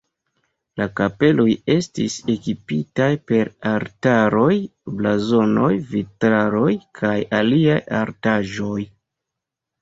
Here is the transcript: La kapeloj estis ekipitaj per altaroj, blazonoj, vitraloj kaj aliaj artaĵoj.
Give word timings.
La 0.81 0.85
kapeloj 0.99 1.43
estis 1.73 2.15
ekipitaj 2.35 3.09
per 3.31 3.51
altaroj, 3.73 4.55
blazonoj, 5.03 5.69
vitraloj 5.93 6.71
kaj 7.03 7.13
aliaj 7.43 7.79
artaĵoj. 8.01 8.81